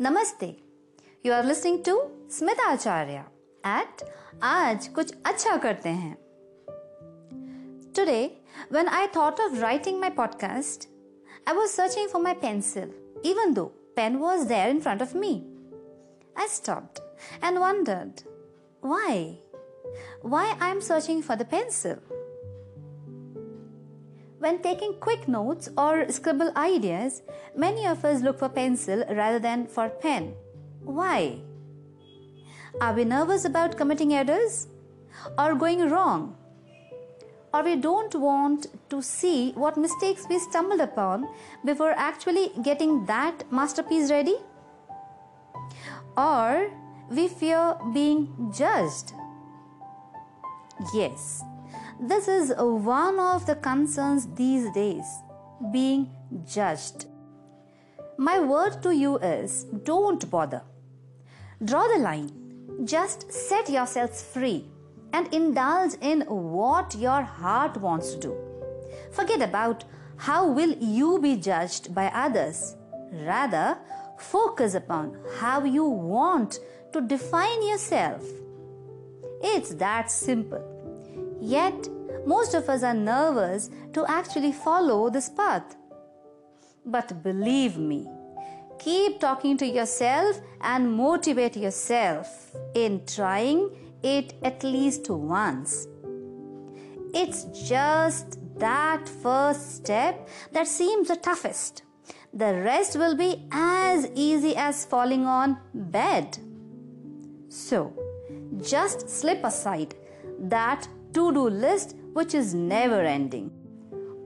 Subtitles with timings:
[0.00, 0.56] नमस्ते
[1.26, 2.00] you are listening to
[2.36, 3.24] Smita Acharya
[3.78, 4.04] eight
[4.42, 6.14] आज कुछ अच्छा करते हैं
[7.96, 8.20] today
[8.70, 10.86] when I thought of writing my podcast,
[11.46, 12.88] I was searching for my pencil,
[13.22, 15.32] even though pen was there in front of me.
[16.36, 17.00] I stopped
[17.42, 18.22] and wondered
[18.80, 19.38] why?
[20.22, 21.96] Why I am searching for the pencil?
[24.39, 27.23] When taking quick notes or scribble ideas,
[27.55, 30.33] many of us look for pencil rather than for pen.
[30.83, 31.39] Why?
[32.79, 34.67] Are we nervous about committing errors
[35.39, 36.35] or going wrong?
[37.51, 41.27] Or we don't want to see what mistakes we stumbled upon
[41.65, 44.37] before actually getting that masterpiece ready?
[46.15, 46.69] Or
[47.09, 49.13] we fear being judged?
[50.93, 51.41] Yes,
[51.99, 55.05] this is one of the concerns these days
[55.71, 56.09] being
[56.45, 57.05] judged.
[58.17, 60.61] My word to you is don't bother.
[61.63, 62.31] Draw the line.
[62.83, 64.69] Just set yourselves free
[65.13, 68.37] and indulge in what your heart wants to do.
[69.11, 69.83] Forget about
[70.17, 72.75] how will you be judged by others.
[73.11, 73.77] Rather,
[74.17, 76.59] focus upon how you want
[76.93, 78.23] to define yourself.
[79.41, 80.63] It's that simple.
[81.39, 81.87] Yet,
[82.27, 85.77] most of us are nervous to actually follow this path.
[86.85, 88.05] But believe me,
[88.79, 93.69] keep talking to yourself and motivate yourself in trying
[94.03, 95.87] it at least once.
[97.13, 101.83] It's just that first step that seems the toughest.
[102.33, 106.37] The rest will be as easy as falling on bed.
[107.47, 107.93] So,
[108.61, 109.95] just slip aside
[110.39, 113.51] that to do list which is never ending,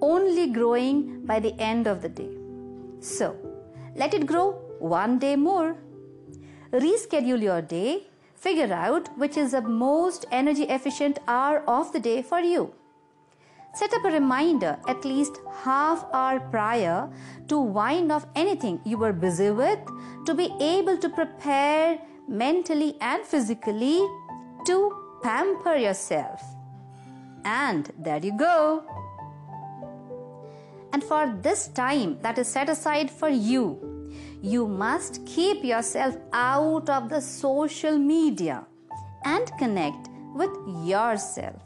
[0.00, 2.30] only growing by the end of the day.
[3.00, 3.36] So,
[3.96, 5.76] let it grow one day more.
[6.72, 12.22] Reschedule your day, figure out which is the most energy efficient hour of the day
[12.22, 12.72] for you.
[13.72, 17.08] Set up a reminder at least half hour prior
[17.48, 19.78] to wind off anything you were busy with
[20.26, 24.00] to be able to prepare mentally and physically
[24.66, 26.42] to pamper yourself.
[27.44, 28.84] And there you go.
[30.92, 34.12] And for this time that is set aside for you,
[34.42, 38.66] you must keep yourself out of the social media
[39.24, 40.50] and connect with
[40.84, 41.60] yourself,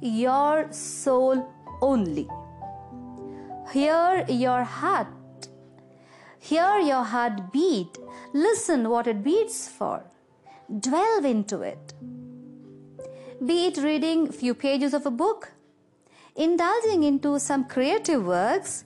[0.00, 1.48] your soul
[1.80, 2.28] only.
[3.72, 5.08] Hear your heart.
[6.38, 7.98] Hear your heart beat.
[8.32, 10.04] Listen what it beats for.
[10.80, 11.94] Delve into it
[13.44, 15.52] be it reading few pages of a book,
[16.34, 18.84] indulging into some creative works,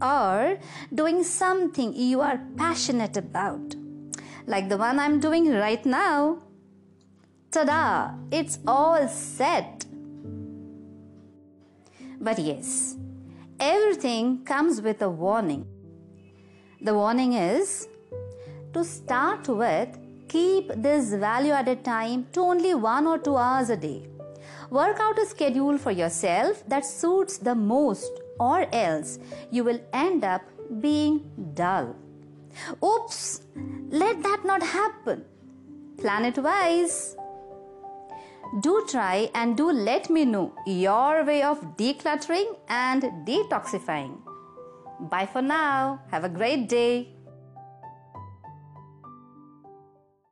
[0.00, 0.58] or
[0.92, 3.76] doing something you are passionate about,
[4.46, 6.38] like the one I'm doing right now.
[7.50, 8.14] Ta-da!
[8.30, 9.84] It's all set.
[12.20, 12.96] But yes,
[13.60, 15.66] everything comes with a warning.
[16.80, 17.88] The warning is
[18.72, 19.98] to start with
[20.32, 24.08] Keep this value added time to only one or two hours a day.
[24.70, 28.10] Work out a schedule for yourself that suits the most,
[28.40, 29.18] or else
[29.50, 30.40] you will end up
[30.80, 31.94] being dull.
[32.82, 33.42] Oops,
[33.90, 35.26] let that not happen.
[35.98, 37.14] Plan it wise.
[38.62, 44.18] Do try and do let me know your way of decluttering and detoxifying.
[44.98, 46.00] Bye for now.
[46.10, 47.08] Have a great day.